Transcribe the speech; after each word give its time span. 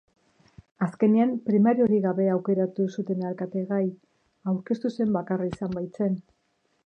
Azkenean 0.85 1.33
primariorik 1.49 2.01
gabe 2.05 2.25
aukeratu 2.37 2.87
zuten 2.97 3.21
alkategai, 3.31 3.83
aurkeztu 4.53 4.93
zen 4.95 5.15
bakarra 5.19 5.51
izan 5.53 5.79
baitzen. 5.81 6.19